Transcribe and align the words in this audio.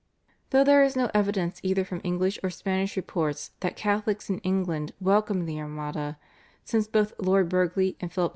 Though 0.49 0.63
there 0.63 0.81
is 0.83 0.95
no 0.95 1.11
evidence 1.13 1.59
either 1.61 1.85
from 1.85 2.01
English 2.03 2.39
or 2.41 2.49
Spanish 2.49 2.97
reports 2.97 3.51
that 3.59 3.75
Catholics 3.75 4.31
in 4.31 4.39
England 4.39 4.93
welcomed 4.99 5.47
the 5.47 5.59
Armada, 5.59 6.17
since 6.65 6.87
both 6.87 7.13
Lord 7.19 7.49
Burghley 7.49 7.97
and 7.99 8.11
Philip 8.11 8.29
II. 8.29 8.29